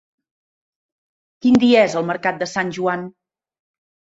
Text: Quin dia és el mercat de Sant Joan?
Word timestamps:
Quin 1.45 1.59
dia 1.65 1.83
és 1.91 1.99
el 2.01 2.07
mercat 2.09 2.41
de 2.41 2.51
Sant 2.55 2.73
Joan? 2.79 3.05